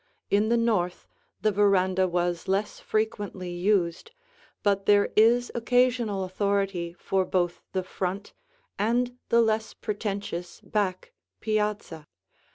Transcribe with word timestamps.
In 0.31 0.49
the 0.49 0.57
north, 0.57 1.05
the 1.43 1.51
veranda 1.51 2.07
was 2.07 2.47
less 2.47 2.79
frequently 2.79 3.51
used, 3.51 4.09
but 4.63 4.87
there 4.87 5.11
is 5.15 5.51
occasional 5.53 6.23
authority 6.23 6.95
for 6.97 7.23
both 7.23 7.61
the 7.73 7.83
front 7.83 8.33
and 8.79 9.15
the 9.29 9.41
less 9.43 9.75
pretentious 9.75 10.59
back 10.61 11.13
piazza. 11.39 12.07